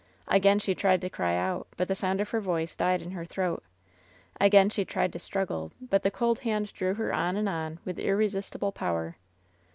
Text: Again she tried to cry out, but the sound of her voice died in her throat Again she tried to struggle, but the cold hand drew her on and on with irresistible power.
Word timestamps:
Again 0.27 0.57
she 0.57 0.73
tried 0.73 0.99
to 1.01 1.11
cry 1.11 1.35
out, 1.35 1.67
but 1.77 1.87
the 1.87 1.93
sound 1.93 2.21
of 2.21 2.31
her 2.31 2.39
voice 2.41 2.75
died 2.75 3.03
in 3.03 3.11
her 3.11 3.23
throat 3.23 3.63
Again 4.39 4.71
she 4.71 4.83
tried 4.83 5.13
to 5.13 5.19
struggle, 5.19 5.71
but 5.79 6.01
the 6.01 6.09
cold 6.09 6.39
hand 6.39 6.73
drew 6.73 6.95
her 6.95 7.13
on 7.13 7.35
and 7.37 7.47
on 7.47 7.77
with 7.85 7.99
irresistible 7.99 8.71
power. 8.71 9.17